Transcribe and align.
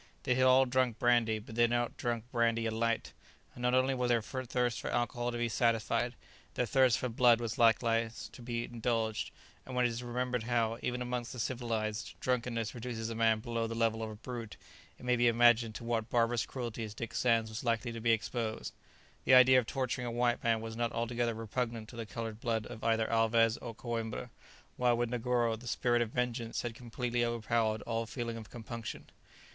They 0.23 0.33
had 0.33 0.45
all 0.45 0.65
drunk 0.65 0.97
brandy, 0.97 1.37
but 1.37 1.53
they 1.53 1.61
had 1.61 1.69
not 1.69 1.95
drunk 1.95 2.23
brandy 2.31 2.65
alight. 2.65 3.13
And 3.53 3.61
not 3.61 3.75
only 3.75 3.93
was 3.93 4.09
their 4.09 4.23
thirst 4.23 4.81
for 4.81 4.89
alcohol 4.89 5.31
to 5.31 5.37
be 5.37 5.47
satisfied; 5.47 6.15
their 6.55 6.65
thirst 6.65 6.97
for 6.97 7.07
blood 7.07 7.39
was 7.39 7.59
likewise 7.59 8.27
to 8.33 8.41
be 8.41 8.63
indulged; 8.63 9.29
and 9.63 9.75
when 9.75 9.85
it 9.85 9.89
is 9.89 10.01
remembered 10.01 10.41
how, 10.45 10.79
even 10.81 11.03
amongst 11.03 11.33
the 11.33 11.39
civilized, 11.39 12.15
drunkenness 12.19 12.73
reduces 12.73 13.11
a 13.11 13.15
man 13.15 13.41
below 13.41 13.67
the 13.67 13.75
level 13.75 14.01
of 14.01 14.09
a 14.09 14.15
brute, 14.15 14.57
it 14.97 15.05
may 15.05 15.15
be 15.15 15.27
imagined 15.27 15.75
to 15.75 15.83
what 15.83 16.09
barbarous 16.09 16.47
cruelties 16.47 16.95
Dick 16.95 17.13
Sands 17.13 17.51
was 17.51 17.63
likely 17.63 17.91
to 17.91 18.01
be 18.01 18.11
exposed. 18.11 18.73
The 19.25 19.35
idea 19.35 19.59
of 19.59 19.67
torturing 19.67 20.07
a 20.07 20.11
white 20.11 20.43
man 20.43 20.61
was 20.61 20.75
not 20.75 20.91
altogether 20.93 21.35
repugnant 21.35 21.89
to 21.89 21.95
the 21.95 22.07
coloured 22.07 22.41
blood 22.41 22.65
of 22.65 22.83
either 22.83 23.07
Alvez 23.07 23.55
or 23.57 23.75
Coïmbra, 23.75 24.31
while 24.77 24.97
with 24.97 25.11
Negoro 25.11 25.55
the 25.59 25.67
spirit 25.67 26.01
of 26.01 26.09
vengeance 26.09 26.63
had 26.63 26.73
completely 26.73 27.23
overpowered 27.23 27.83
all 27.83 28.07
feeling 28.07 28.35
of 28.37 28.49
compunction. 28.49 29.07